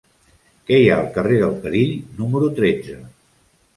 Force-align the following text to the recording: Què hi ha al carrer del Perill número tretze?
Què 0.69 0.79
hi 0.83 0.87
ha 0.93 0.95
al 1.01 1.11
carrer 1.19 1.37
del 1.43 1.53
Perill 1.67 1.93
número 2.23 2.51
tretze? 2.61 2.97